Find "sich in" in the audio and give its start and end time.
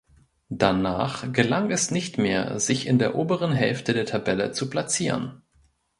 2.59-2.97